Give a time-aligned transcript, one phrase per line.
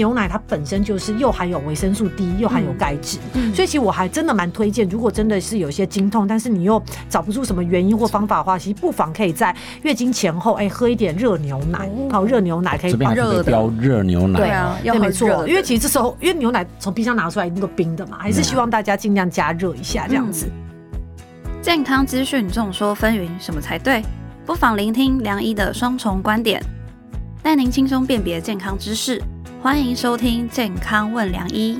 [0.00, 3.18] 牛奶它本身就是又含有维生素 D，又含有钙质，
[3.54, 20.48] 所以其实我还真的蛮推荐，如果真的是有些经痛，但是你又找不出什么原因或方法的话，其实不妨可以在月经前后，哎，喝一点热牛奶，好，热牛奶可以把热标热牛奶，对啊，对，没错，因为其实这时候因为牛奶从冰箱拿出来那个冰的嘛，还是希望大家尽量加热一下这样子。
[21.60, 24.02] 健康资讯众说纷纭，什么才对？
[24.46, 26.62] 不妨聆听梁医的双重观点，
[27.42, 29.22] 带您轻松辨别健康知识。
[29.62, 31.78] 欢迎收听《健康问良医》。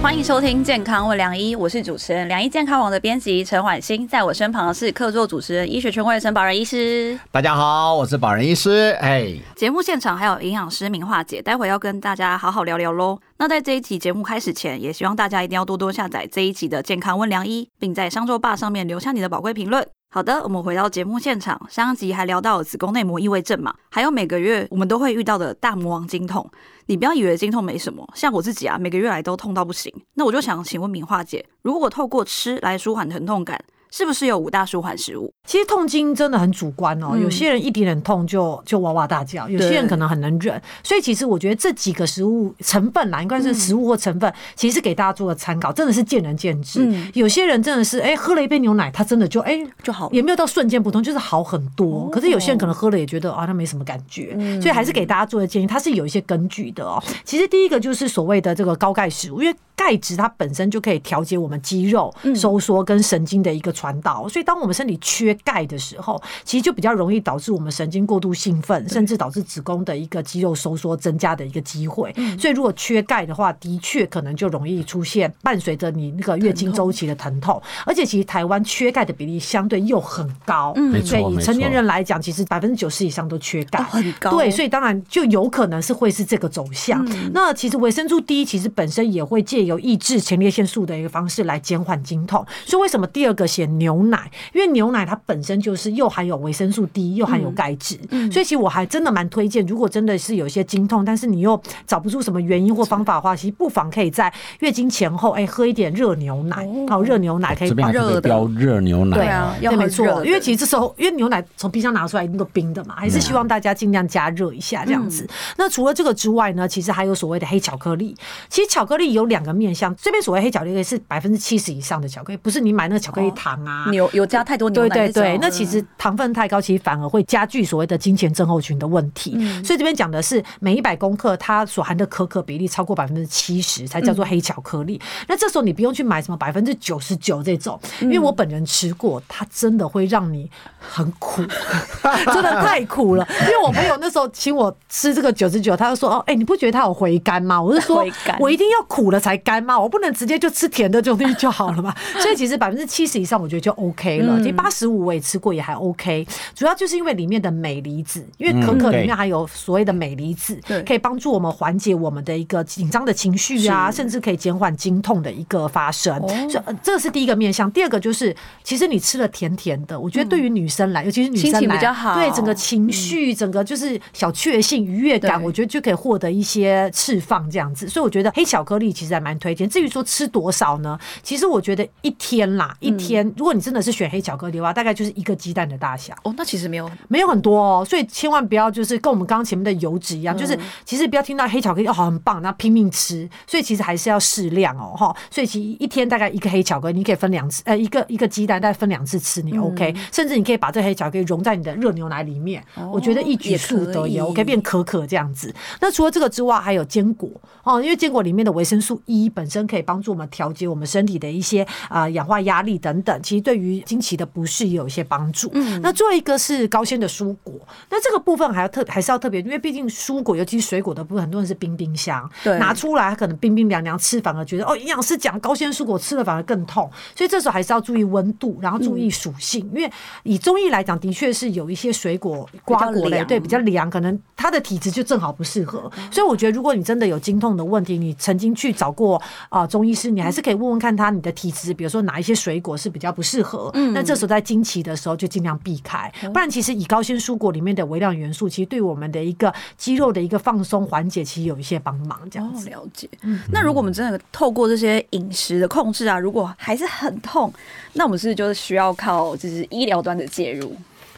[0.00, 7.18] 欢迎收听《健康问良医》，我是主持人良医健康网的编辑陈婉欣，在我身旁的是客座主持人医学权威陈宝仁医师。
[7.32, 8.96] 大家好，我是宝仁医师。
[9.00, 13.18] 哎，节目现场还有营养师明化姐，待会要跟大家好好聊聊喽。
[13.38, 19.84] 那在这一集节目开始前，也希望大家一定要多多下载这一集的《健康问良医》，并在商周吧上面留下你的宝贵评论。
[20.12, 21.64] 好的，我们回到节目现场。
[21.70, 26.50] 上集还聊到了子宫内膜异位症嘛，还有每个月我们都会遇到的大魔王经痛。
[26.86, 29.94] 你不要以为经痛没什么，像我自己啊，每个月来都痛到不行。
[30.14, 33.64] 那我就想请问敏化姐，如果透过吃来舒缓疼痛感？
[33.90, 35.32] 是不是有五大舒缓食物？
[35.46, 40.60] 其实痛经真的很主观哦，有些人一点点痛就就哇哇大叫，有些人可能很能忍。
[40.82, 46.88] 所以其实我觉得这几个食物成分啦，应该是食物或成分，其实是给大家做个参考，真的是见仁见智。
[47.14, 52.08] 有些人真的是哎喝了一杯牛奶，他真的就哎就好，也没有到瞬间不痛，就是好很多。
[52.10, 54.36] 可是有些人可能喝了也觉得啊，那没什么感觉。
[54.60, 57.02] 所以还是给大家做的建议，它是有一些根据的哦。
[57.24, 72.14] 其实第一个就是所谓的这个高钙食物，因为钙质它本身就可以调节我们肌肉收缩跟神经的一个传导，所以当我们身体缺钙的时候，其实就比较容易导致我们神经过度兴奋，甚至导致子宫的一个肌肉收缩增加的一个机会。
[72.38, 77.58] 所以如果缺钙的话，的确可能就容易出现伴随着你那个月经周期的疼痛。
[77.86, 84.30] 而且其实台湾缺钙的比例相对又很高，所以以成年人来讲，其实百分之九十以上都缺钙，很高。
[84.32, 87.02] 对，所以当然就有可能是会是这个走向。
[87.32, 92.44] 那其实维生素 D 其实本身也会借由抑制前列腺素的一个方式来减缓经痛。
[92.66, 94.30] 所以为什么第二个写牛奶？
[94.52, 97.98] 因为牛奶它本身就是又含有维生素 D，又含有钙质。
[98.30, 106.68] 所以其实我还真的蛮推荐，如果真的是有一些经痛，但是你又找不出什么原因或方法的话，其实不妨可以在月经前后，哎，喝一点热牛奶。
[106.88, 109.16] 好，热牛奶可以把热标热牛奶。
[109.16, 110.24] 对啊，要，没错。
[110.24, 115.28] 因为其实这时候，因为牛奶从冰箱拿出来一定都冰的嘛，还是希望大家尽量加热一下这样子。
[115.56, 118.16] 那除了这个之外呢，其实还有所谓的黑巧克力。
[118.48, 124.88] 其实巧克力有两个面向，这边所谓黑巧克力是百分之七十以上的巧克力，不是你买那个巧克力糖啊，有有加太多牛奶。
[124.88, 129.32] 对对对，那其实糖分太高，其实反而会加剧所谓的金钱症候群的问题。
[129.62, 135.00] 所以这边讲的是每一百公克它所含的可可比例超过百分之七十才叫做黑巧克力。
[135.28, 141.42] 那这时候你不用去买什么百分之九十九这种，因为我本人吃过，它真的会让你很苦，
[142.32, 143.26] 真的太苦了。
[143.42, 147.60] 因为我朋友那时候请我吃这个九十九，他就说哦，哎，你不觉得它有回甘吗？
[147.60, 148.04] 我是说，
[148.38, 149.80] 我一定要苦了才甘吗？
[149.80, 151.94] 我不能直接就吃甜的这种东西就好了嘛？
[152.20, 154.38] 所以其实百分之七十以上，我觉得就 OK 了。
[154.40, 156.26] 其实八十五我也吃过，也还 OK。
[156.54, 166.20] 主要就是因为里面的镁离子，因为可可里面还有所谓的镁离子，可以帮助我们缓解我们的一个紧张的情绪啊，甚至可以减缓经痛的一个发生。
[166.50, 167.70] 所以这是第一个面向。
[167.70, 171.78] 第二个就是，其实你吃了甜甜的，我觉得对于女生来，尤其是女生来，
[172.14, 177.88] 对整个情绪、整个就是小确幸、愉悦感，我觉得就可以获得一些释放这样子。
[177.88, 179.68] 所以我觉得黑巧克力其实还蛮推荐。
[179.68, 180.96] 至于说吃多少呢？
[181.22, 186.14] 其实我觉得一天啦，一天，如果你真的是选黑巧克力的话，大概就是一个鸡蛋的大小。
[186.22, 193.28] 哦，那其实没有没有很多哦，所以千万不要就是跟我们刚刚前面的油脂一样，就是其实不要听到黑巧克力哦很棒，然后拼命吃。
[193.46, 195.16] 所以其实还是要适量哦，哈。
[195.30, 199.94] 所以其实一天大概一个黑巧克力，你可以分两次，呃，一个一个鸡蛋，大概分两次吃，你 OK。
[200.12, 202.62] 甚至你可以把这黑巧克力融在你的热牛奶里面，
[202.92, 205.54] 我觉得一举数得也 OK，变可可这样子。
[205.80, 207.30] 那除了这个之外，还有坚果
[207.62, 215.50] 哦，因为坚果里面的维生素 E 本身可以帮助我们调节我们身体的一些啊氧化压力等等，其实对于经期的不适也有一些帮助。
[215.54, 217.54] 嗯，那最后一个是高纤的蔬果，
[217.90, 229.90] 那这个部分还要特还是要特别，因为毕竟蔬果尤其是水果的部分，很多人是冰冰箱，对，拿出来可能冰冰凉凉吃，反而觉得哦，营养师讲高纤蔬果吃了反而更痛，所以这时候还是要注意温度，然后注意属性，因为
[230.22, 235.90] 以中医来讲，的确是有一些水果瓜果类，对，比较凉，可能它的体质就正好不适合。
[236.10, 243.70] 所以我觉得，如果你真的有经痛的问题，你曾经去找过啊中医师，你还是可以问问看他你的体质，比如说哪一些水果是比较不适合。
[243.74, 252.18] 嗯，那这时候在经期的时候就尽量避开，不然其实以高纤蔬果里面的微量元素，其实对我们的一个肌肉的一个放松缓解，其实有一些帮忙。
[252.30, 253.08] 这样子了解。
[253.22, 257.52] 嗯，那如果我们真的透过这些饮食的控制啊，如果还是很痛，
[257.94, 260.76] 那我们是就是需要靠就是医疗端的介入。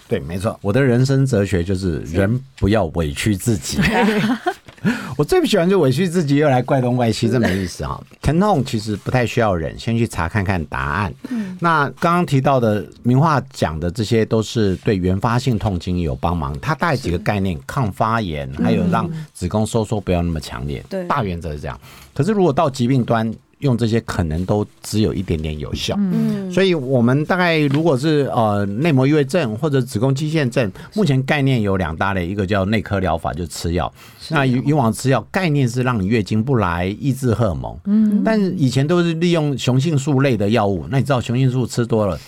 [0.09, 3.79] 对，没错，我的人生哲学就是人不要委屈自己。
[5.17, 8.03] 我最不喜欢就委屈自己，又来怪东怪西，这没意思哈。
[8.21, 11.15] 疼痛其实不太需要忍，先去查看看答案。
[11.31, 16.59] 嗯，那刚刚提到的名画讲的这些都是对原发性痛经有帮忙。
[16.61, 20.85] 它带几个概念：抗发炎，还有让子宫收缩不要那么强烈。
[20.89, 21.79] 对，大原则是这样。
[22.15, 33.93] 可是如果到疾病端，用这些可能都只有一点点有效，嗯，所以我们大概如果是呃内膜异位症或者子宫肌腺症，目前概念有两大类，一个叫内科疗法，就吃药。
[34.29, 40.85] 那以以往吃药概念是让你月经不来，抑制荷尔蒙，嗯，但以前都是利用雄性素类的药物。
[40.91, 42.19] 那你知道雄性素吃多了？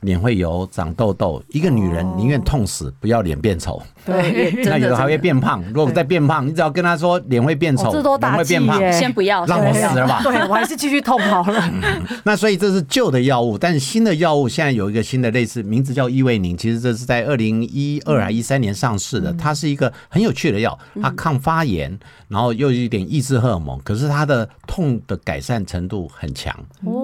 [0.00, 3.82] 脸会油、长痘痘，一个女人宁愿痛死，不要脸变丑。
[4.04, 5.62] 对， 那有的还会变胖。
[5.74, 10.20] 如果再变胖，你只要跟她说脸会变丑，脸会变胖，先不要，让我死了吧。
[10.24, 11.72] 对我还是继续痛好了。
[12.24, 16.56] 那所以这是旧的药物，但是新的药物现在有一个新的类似，名字叫伊维宁。
[16.56, 21.98] 其实这是在二零一二还一三年上市的，它是一个很有趣的药，它抗发炎，
[22.28, 26.54] 然后又有一点抑制荷尔蒙，可是它的痛的改善程度很强，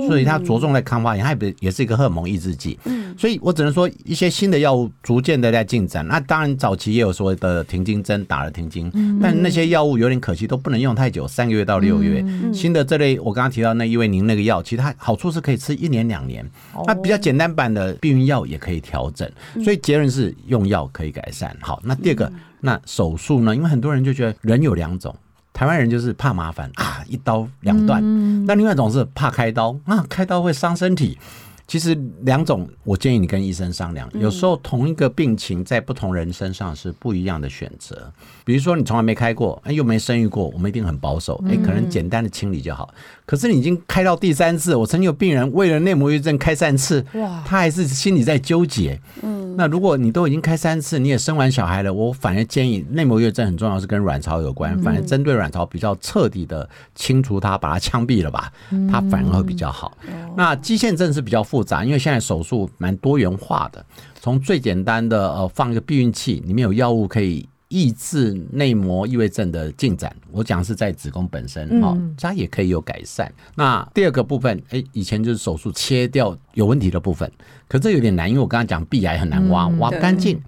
[0.06, 2.78] 所以它着重在抗发炎，它也也是一个荷尔蒙抑制剂。
[2.84, 6.06] 嗯，所以我只能说一些新的药物逐渐的在进展。
[6.06, 6.94] 那当然早期。
[6.94, 8.88] 也有所谓的停经针打了停经，
[9.20, 12.24] 但那些药物有点可惜，都不能用太久，三个月到六个月。
[12.52, 16.48] 新的这类我刚刚提到那一位您那个药，其实它好处是可以吃一年两年。
[16.86, 19.28] 那比较简单版的避孕药也可以调整，
[19.64, 21.56] 所以结论是用药可以改善。
[21.60, 23.56] 好，那第二个，那手术呢？
[23.56, 25.12] 因为很多人就觉得人有两种，
[25.52, 28.00] 台湾人就是怕麻烦啊，一刀两断；
[28.46, 31.18] 那另外一种是怕开刀啊，开刀会伤身体。
[31.66, 34.08] 其实两种，我建议你跟医生商量。
[34.14, 38.12] 有时候同一个病情在不同人身上是不一样的选择。
[38.44, 42.92] 比如说你从来没开过，哎，又没生育过，我们一定很保守，哎，可能简单的清理就好。
[43.24, 49.00] 可是你已经开到第三次，我曾经有病人为了内膜异症开三次，哇，他还是心里在纠结。
[49.22, 58.52] 嗯，那如果你都已经开三次，你也生完小孩了，我反而建议内膜异症很重要，是跟卵巢有关，反而针对卵巢比较彻底的清除它，把它枪毙了吧，
[58.92, 59.96] 它反而会比较好。
[60.36, 63.86] 那肌腺症是比较复杂，因为现在手术蛮多元化的，
[64.20, 67.48] 从最简单的呃放一个避孕器，里面有药物可以。
[67.68, 73.32] 抑制内膜异位症的进展，我讲是在子宫本身哦，它也可以有改善。
[73.56, 77.28] 那第二个部分，哎，以前就是手术切掉有问题的部分，
[77.66, 80.40] 可这有点难，因为我刚刚讲壁癌很难挖，挖不干净。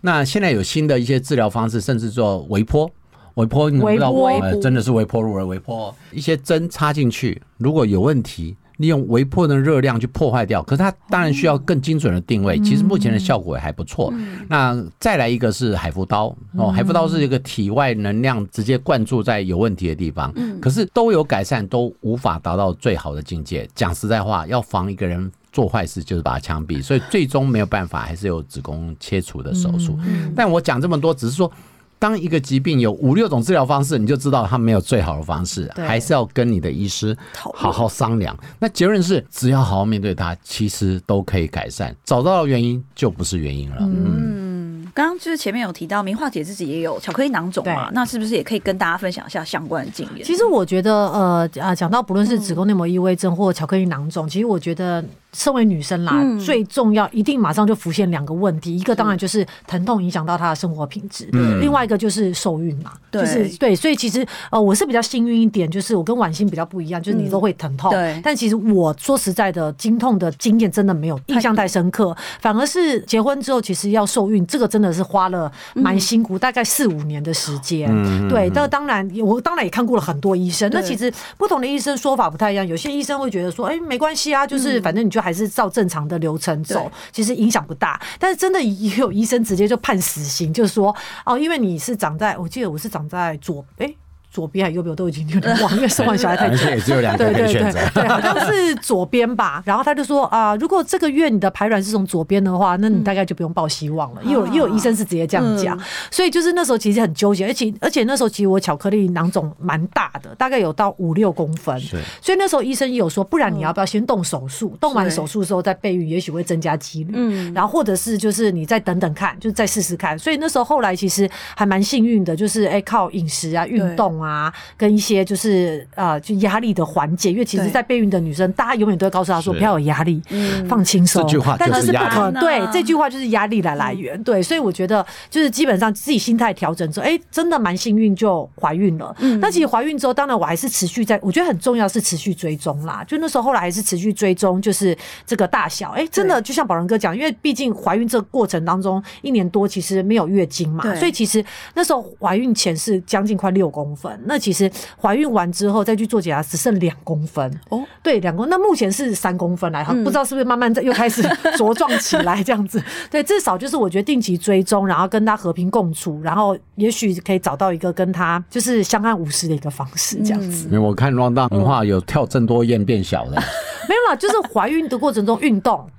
[0.00, 2.90] 那现在有新的一些治疗方式，甚至做微波，
[3.34, 4.14] 微波你知道，
[4.62, 8.56] 真的是微波入而微波，一些针插进去，如果有问题。
[8.80, 12.58] 利用微波的热量去破坏掉，可是它当然需要更精准的定位。
[12.60, 14.10] 其实目前的效果也还不错。
[14.48, 20.32] 那再来一个是海服刀哦，海服刀是一个体外能量直接灌注在有问题的地方，
[20.62, 23.68] 可是都有改善，都无法达到最好的境界。
[23.74, 29.98] 讲实在话，要防一个人做坏事，就是把他枪毙，所以最终没有办法，还是有子宫切除的手术。
[30.34, 31.52] 但我讲这么多，只是说。
[32.00, 38.34] 当一个疾病有五六种治疗方式，你就知道它没有最好的方式，还是要跟你的医师好好商量。
[38.58, 41.94] 那结论是，只要好好面对它，其实都可以改善。
[42.02, 43.76] 找到原因就不是原因了。
[43.80, 50.24] 嗯，刚刚就是前面有提到，明化姐自己也有巧克力囊肿嘛，那是不是也可以跟大家分享一下相关的经验？
[50.24, 55.04] 其实我觉得，呃啊，讲到不论是子宫内膜异位症或巧克力囊肿，其实我觉得。
[55.32, 61.28] 身为女生啦，最重要一定马上就浮现两个问题，一个当然就是疼痛影响到她的生活品质，
[61.60, 67.92] 另外一个就是受孕嘛，就是对，所以其实呃我是比较幸运一点，就是我跟婉欣比较不一样，就是你都会疼痛，
[68.24, 77.88] 但其实我说实在的，经痛的经验真的没有印象太深刻，反而是结婚之后其实要受孕，这个真的是花了蛮辛苦，大概四五年的时间，
[78.28, 85.19] 对，那当然我当然也看过了很多医生，那其实不同的医生说法不太一样，有些医生会觉得说，哎没关系啊，就是反正你就。
[85.20, 88.00] 还是照正常的流程走，其实影响不大。
[88.18, 93.94] 但是真的也有医生直接就判死刑，就是说哦，因为你是长在，我记得我是长在左，哎。
[94.30, 96.56] 左边还右边我都已经有点 忘，因为生完小孩太久。
[96.70, 99.62] 也只有两个可以选择，对，好像是左边吧。
[99.66, 104.22] 然后他就说啊，如果这个月你的排卵是从左边的话，那你大概就不用抱希望了。
[104.24, 105.76] 又有又有医生是直接这样讲，
[106.10, 111.76] 所以就是那时候其实很纠结，而且而且那时候其实我巧克力囊肿蛮大的，大概有到五六公分。
[112.20, 114.76] 所以那时候医生也有说，不然你要不要先动手术？
[114.80, 117.12] 动完手术之后再备孕，也许会增加几率。
[117.16, 120.16] 嗯，然后或者是就是你再等等看，就再试试看。
[120.16, 124.19] 所以那时候后来其实还蛮幸运的，就是哎靠饮食啊、运动。
[124.20, 127.32] 动啊，跟一些就是呃就压力的缓解。
[127.32, 131.22] 因为其实，在备孕的女生，大家永远都会告诉她说不要有压力，嗯放轻松。
[131.22, 134.22] 这句话但就是压力是不可嗯对这句话就是压力的来源。
[134.22, 139.14] 对，所以我觉得就是基本上自己心态调整之后，哎，真的蛮幸运就怀孕了。
[139.18, 143.04] 嗯那其实怀孕之后，当然我还是持续在，我觉得很重要是持续追踪啦。
[143.06, 144.96] 就那时候后来还是持续追踪，就是
[145.26, 145.90] 这个大小。
[145.90, 157.50] 哎，真的就像宝仁哥讲，因为毕竟怀孕这个过程当中一年多，其实没有月经嘛，所以其实那时候怀孕前是将近快六公分，那其实怀孕完之后再去做检查，只剩两公分。
[157.68, 161.22] 哦，对，两公，那目前是三公分来，嗯不知道是不是慢慢在又开始
[161.56, 162.82] 茁壮起来这样子。
[163.10, 170.66] 对，至少就是我觉得定期追踪，然后跟他和平共处，然后也许可以找到一个跟他就是相安无事的一个方式，这样子。
[170.66, 173.42] 因为我看 round down 名画有跳郑多燕变小的，
[173.90, 175.84] 没有啦，就是怀孕的过程中运动，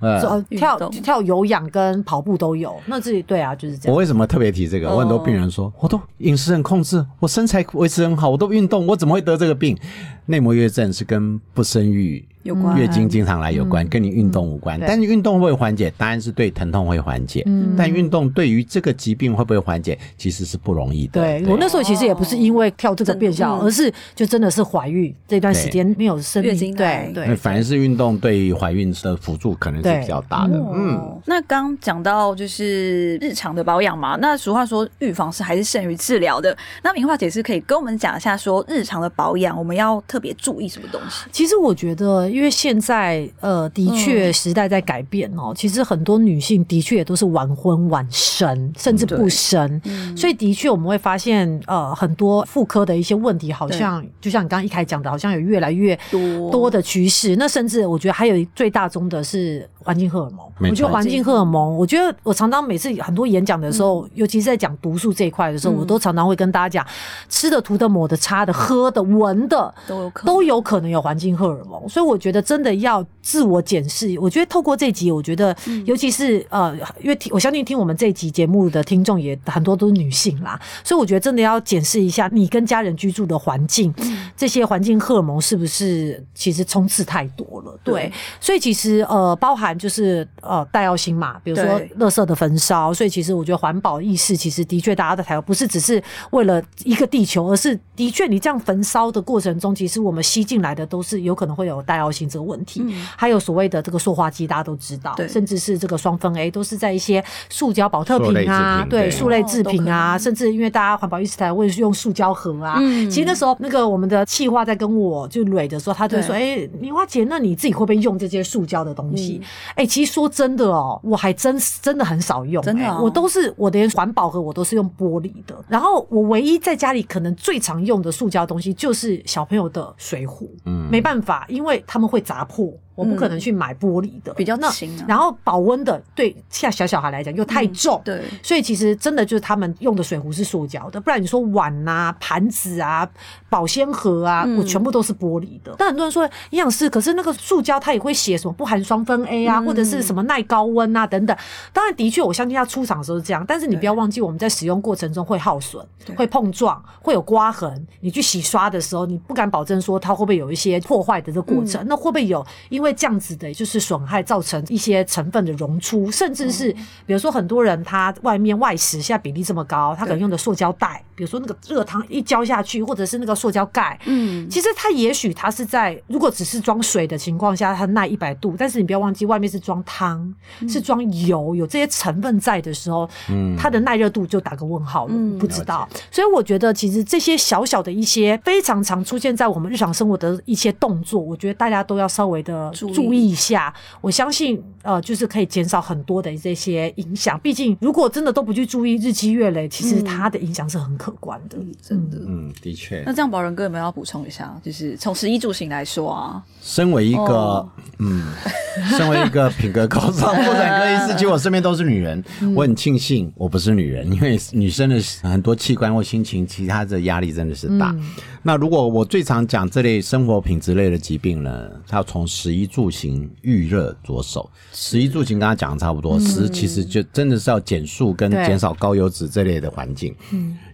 [0.56, 2.74] 跳跳有氧跟跑步都有。
[2.86, 3.92] 那自己对啊，就是这样。
[3.92, 4.88] 我为什么特别提这个？
[4.88, 9.76] 我很多病人说，我都饮食很控制，我身材维持很好，我都运动，我怎么会得这个病？
[10.24, 14.78] 内膜月症是跟不生育有关月经经常来有关，跟你运动无关。
[14.78, 15.92] 对但是运动会缓解？
[15.96, 17.44] 当然是对疼痛会缓解。
[17.76, 21.20] 但运动对于这个疾病会不会缓解，其实是不容易的。
[21.20, 30.56] 对我那时候其实也不是因为跳这个变小，嗯而是就真的是怀孕这段时间没有生月理经来对对，那反而是运动对于怀孕的辅助可能是比较大的。
[30.56, 36.56] 嗯，哦，那刚讲到就是日常的保养嘛，那俗话说预防是还是胜于治疗的。
[36.82, 41.26] 那明华姐是可以跟我们讲一下，说日常的保养我们要特别注意什么东西？
[41.30, 44.32] 其实我觉得，因为现在呃，的确嗯。
[44.32, 50.16] 时代在改变哦、其实很多女性的确也都是晚婚晚生，甚至不生，嗯。
[50.16, 56.50] 所以的确我们会发现，呃，很多妇科的一些问题，好像就像你刚刚一开始讲的，好像有越来越多。
[56.50, 57.36] 多的趋势。
[57.36, 60.38] 那甚至我觉得还有最大宗的是环境荷尔蒙。
[60.70, 65.78] 我觉得环境荷尔蒙，我觉得我常常每次很多演讲的时候，尤其是在讲毒素这一块的时候，嗯。
[65.78, 66.86] 我都常常会跟大家讲，
[67.28, 70.34] 吃的、涂的、抹的、擦的、喝的、闻的，都有可能。
[70.34, 74.16] 都有可能有环境荷尔蒙，所以我觉得真的要自我检视。
[74.20, 75.84] 我觉得透过这集，我觉得嗯。
[75.86, 84.30] 尤其是呃，因为听我相信听我们这一集节目的听众也很多都是女性啦，所以我觉得真的要检视一下你跟家人居住的环境，嗯。
[84.36, 87.78] 这些环境荷尔蒙是不是其实冲刺太多了？
[87.82, 87.92] 对。
[87.92, 91.90] 对，所以其实呃，包含就是呃带药性嘛，比如说对。
[91.98, 102.84] 垃圾的焚烧，所以其实我觉得环保意识其实的确大家在台湾不是只是为了一个地球，而是的确你这样焚烧的过程中，其实我们吸进来的都是有可能会有带药性这个问题，
[103.16, 109.10] 还有所谓的这个塑化剂，大家都知道，甚至是这个双酚 A 都是在一些塑胶保特瓶啊，品对对。
[109.10, 110.18] 塑类制品啊，能。
[110.18, 113.08] 甚至因为大家环保意识台会用塑胶盒啊，嗯。
[113.10, 132.72] 其实那时候那个我们的气化在跟我就蕊的时候，他就说：“哎、你花姐，那你自己会不会用这些塑胶的东西？”嗯哎、其实说真的哦，我还真真的很少用、真的我都是我连环保盒我都是用玻璃的，然后我唯一在家里可能最常用的塑胶东西就是小朋友的水壶，嗯没办法，因为他们会砸破。
[132.94, 135.04] 我不可能去买玻璃的，比较那轻啊。
[135.08, 138.22] 然后保温的，对像小小孩来讲又太重，对。
[138.42, 143.08] 所以其实真的就是他们用的水壶是塑胶的，不然你说碗啊、盘子啊、
[143.48, 144.58] 保鲜盒啊，嗯。
[144.58, 145.74] 我全部都是玻璃的。
[145.78, 151.36] 但很多人说营养师，可是那个塑胶它也会写什么不含双酚 A 啊，嗯或者是什么耐高温啊等等。
[151.72, 155.84] 当然，的确我相信它出厂的时候是这样，但是你不要忘记我们在使用过程中会耗损、
[156.16, 157.86] 会碰撞、会有刮痕。
[158.00, 166.70] 你去洗刷的时候，你不敢保证说它会不会有一些破坏的这个过程，那会不会有因为这样子的就是损害造成一些成分的溶出，甚至是
[167.06, 180.34] 比如说很多人他外面外食现在比例这么高，他可能用的塑胶袋，比如说那个热汤一浇下去，或者是那个塑胶盖，嗯，其实它也许它是在如果只是装水的情况下，它耐一百度，但是你不要忘记外面是装汤，
[180.68, 183.56] 是装油，有这些成分在的时候，嗯。
[183.56, 185.38] 它的耐热度就打个问号了，嗯。
[185.38, 185.88] 不知道。
[186.10, 193.72] 所以我觉得其实这些小小的一些非常常出现在我们日常生活的一些动作，我觉得大家都要稍微的注意注意一下。
[194.00, 197.38] 我相信呃，就是可以减少很多的这些影响。
[197.40, 201.56] 毕竟如果真的都不去注意，日积月累，其实它的影响是很可观的。
[201.80, 202.18] 真的。
[202.26, 203.12] 嗯，的确那。
[203.12, 204.58] 这样宝仁哥有没有要补充一下？
[204.62, 208.32] 就是从食衣住行来说啊，身为一个、哦嗯，
[208.96, 212.22] 身为一个品格高尚、妇产科医师，其实我身边都是女人，
[212.54, 217.94] 我很庆幸我不是女人，因为女生的很多器官或心情，其他的压力真的是大。
[218.42, 224.50] 那如果我最常讲这类生活品质类的疾病呢，它要从食衣住行预热着手。
[224.72, 230.14] 食衣住行刚刚讲的差不多，食其实就真的是要减速跟对减少高油脂这类的环境。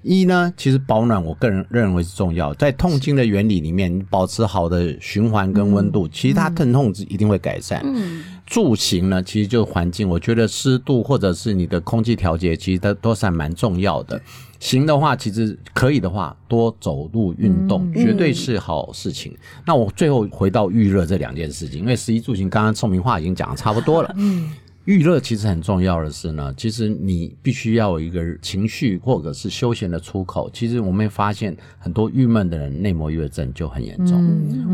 [0.03, 2.55] 一呢，其实保暖，我个人认为是重要。
[2.55, 7.83] 在痛经的原理里面，保持好的循环跟温度，其实它疼痛一定会改善。
[7.85, 14.21] 嗯，住行呢，其实就是环境，我觉得湿度或者是你的空气调节，其实它都是还蛮重要的。
[14.61, 19.37] 行的话，其实可以的话，多走路运动，绝对是好事情。
[19.67, 24.15] 那我最后回到预热这两件事情，因为十一住行，刚刚宋明话已经讲的差不多了。
[24.17, 24.51] 嗯。
[24.89, 30.49] 娱乐其实很重要的是呢，其实你必须要有一个情绪或者是休闲的出口。
[30.51, 34.19] 其实我们会发现很多郁闷的人内膜抑郁症就很严重。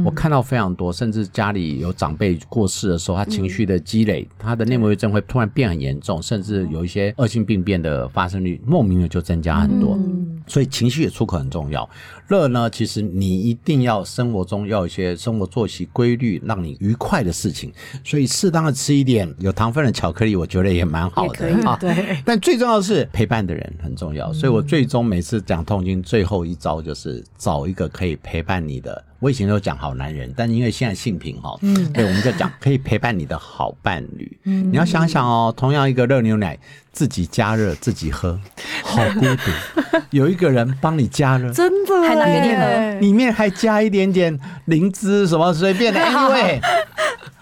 [0.05, 9.99] 我看到非常多，甚至家里有长辈过世的时候，他情绪的积累，他的内膜抑郁症会突然变很严重，甚至有一些恶性病变的发生率莫名的就增加很多。
[10.47, 11.89] 所以情绪的出口很重要。
[12.29, 17.73] 热呢，其实你一定要生活中要有一些生活作息规律，让你愉快的事情。
[18.05, 19.95] 所以适当的吃一点有糖分的。
[19.95, 22.19] 巧克力我觉得也蛮好的啊，对。
[22.25, 29.05] 但最重要的是陪伴的人很重要，所以我最终每次讲痛经最后一招就是找一个可以陪伴你的。
[29.25, 34.39] 我以前都讲好男人，但因为现在性平哈，嗯，对，我们就讲可以陪伴你的好伴侣。
[34.45, 36.59] 嗯，你要想想哦，同样一个热牛奶，
[36.93, 38.39] 自己加热自己喝，
[38.83, 39.99] 好孤独。
[40.11, 46.61] 有一个人帮你加热，真的还拿给你喝，里面还加一点点灵芝什么随便的，因 为。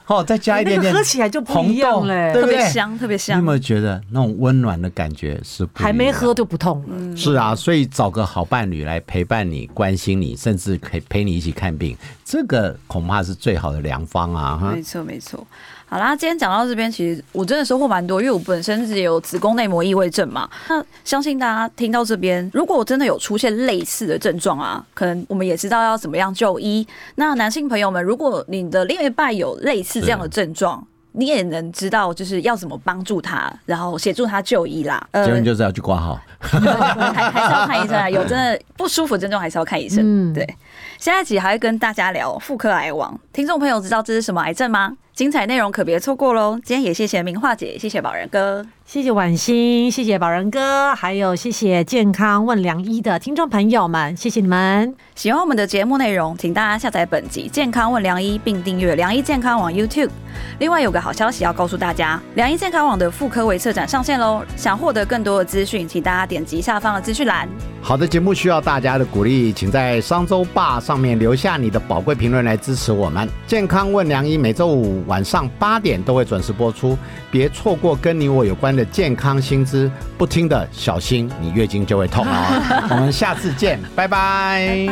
[0.06, 3.36] 哦，再加一点点，喝起来就不一样嘞，特别香，特别香。
[3.36, 5.66] 你有没有觉得那种温暖的感觉是？
[5.74, 7.16] 还没喝就不痛了。
[7.16, 14.56] 是啊，所以找个好伴侣来陪伴你、关心你，甚至可以陪你一起看病，这个恐怕是最好的良方啊！
[14.56, 15.46] 哈，没错，没错。
[15.92, 20.48] 好啦，今天讲到这边，其实我真的收获蛮多，因为我本身是有子宫内膜异位症嘛。
[20.70, 26.88] 那相信大家听到这边，如果我真的有出现类似的症状啊，可能我们也知道要怎么样就医。
[27.16, 30.82] 那男性朋友们，如果你的另一半有类似这样的症状，
[31.12, 35.06] 你也能知道就是要怎么帮助他，然后协助他就医啦。
[35.12, 36.58] 结论就是要去挂号，还
[37.30, 38.08] 还是要看医生啊。
[38.08, 40.02] 有真的不舒服症状，还是要看医生。
[40.02, 40.56] 嗯，对。
[40.98, 44.96] 下一集还会跟大家聊妇科癌王，听众朋友知道这是什么癌症吗？
[45.14, 46.58] 精彩内容可别错过喽！
[46.64, 54.94] 今天也谢谢明化姐，谢谢宝仁哥，谢谢婉欣，谢谢宝仁哥，还有谢谢健康问良医的听众朋友们，谢谢你们！
[55.14, 60.10] 喜欢我们的节目内容，请大家下载本集《健康问良医》，并订阅良医健康网 YouTube。
[60.58, 64.42] 另外有个好消息要告诉大家，良医健康网的妇科微测展上线喽！
[64.56, 67.48] 想获得更多的资讯，请大家点击下方的资讯栏。
[67.80, 73.28] 好的节目需要大家的鼓励，请在商周霸上面留下你的宝贵评论来支持我们。
[73.46, 76.96] 健康问良医每周五晚上八点都会准时播出，
[77.30, 79.90] 别错过跟你我有关的健康薪资。
[80.16, 82.86] 不听的小心，你月经就会痛哦。
[82.90, 84.88] 我们下次见，拜拜。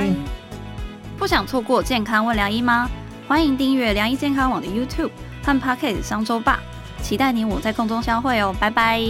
[1.18, 2.88] 不想错过健康问良医吗？
[3.28, 5.10] 欢迎订阅良医健康网的 YouTube
[5.44, 6.58] 和 Pocket 商周霸，
[7.02, 9.00] 期待你我在空中相会哦，拜拜。